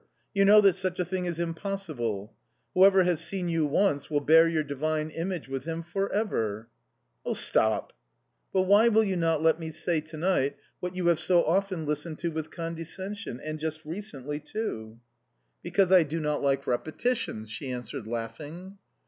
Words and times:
You 0.33 0.45
know 0.45 0.61
that 0.61 0.73
such 0.73 0.99
a 0.99 1.05
thing 1.05 1.25
is 1.25 1.37
impossible! 1.37 2.33
Whoever 2.73 3.03
has 3.03 3.21
seen 3.23 3.49
you 3.49 3.67
once 3.67 4.09
will 4.09 4.19
bear 4.21 4.47
your 4.47 4.63
divine 4.63 5.11
image 5.11 5.47
with 5.47 5.65
him 5.65 5.83
for 5.83 6.11
ever." 6.11 6.69
"Stop"... 7.35 7.93
"But 8.51 8.63
why 8.63 8.87
will 8.87 9.03
you 9.03 9.15
not 9.15 9.43
let 9.43 9.59
me 9.59 9.69
say 9.69 10.01
to 10.01 10.17
night 10.17 10.57
what 10.79 10.95
you 10.95 11.05
have 11.09 11.19
so 11.19 11.43
often 11.43 11.85
listened 11.85 12.17
to 12.17 12.29
with 12.31 12.49
condescension 12.49 13.39
and 13.41 13.59
just 13.59 13.85
recently, 13.85 14.39
too?"... 14.39 14.99
"Because 15.61 15.91
I 15.91 16.01
do 16.01 16.19
not 16.19 16.41
like 16.41 16.65
repetitions," 16.65 17.51
she 17.51 17.71
answered, 17.71 18.07
laughing. 18.07 18.79